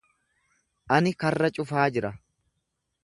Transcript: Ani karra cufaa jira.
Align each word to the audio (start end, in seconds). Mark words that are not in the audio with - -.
Ani 0.97 1.13
karra 1.25 1.51
cufaa 1.59 1.85
jira. 1.99 2.13